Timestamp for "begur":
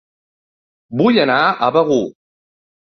1.79-2.03